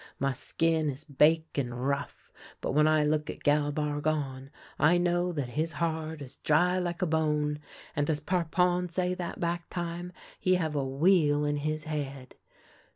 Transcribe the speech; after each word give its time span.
My 0.17 0.33
skin 0.33 0.89
is 0.89 1.03
bake 1.03 1.59
and 1.59 1.87
rough, 1.87 2.31
but 2.59 2.71
when 2.71 2.87
I 2.87 3.03
look 3.03 3.29
at 3.29 3.43
Gal 3.43 3.71
Bargon 3.71 4.49
I 4.79 4.97
know 4.97 5.31
that 5.31 5.49
his 5.49 5.73
heart 5.73 6.23
is 6.23 6.37
dry 6.37 6.79
like 6.79 7.03
a 7.03 7.05
bone, 7.05 7.59
and, 7.95 8.09
as 8.09 8.19
Parpon 8.19 8.89
say 8.89 9.13
that 9.13 9.39
back 9.39 9.69
time, 9.69 10.11
he 10.39 10.55
have 10.55 10.73
a 10.73 10.83
wheel 10.83 11.45
in 11.45 11.57
his 11.57 11.83
head. 11.83 12.33